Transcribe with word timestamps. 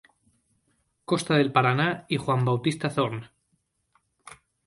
Costa 1.05 1.35
del 1.35 1.51
Paraná 1.51 2.05
y 2.09 2.17
Juan 2.17 2.43
bautista 2.43 2.89
Thorne. 2.89 3.29